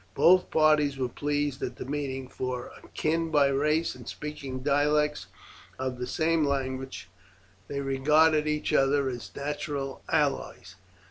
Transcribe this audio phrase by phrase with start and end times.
[0.15, 5.27] Both parties were pleased at the meeting, for, akin by race and speaking dialects
[5.77, 7.07] of the same language,
[7.67, 10.73] they regarded each other as natural allies.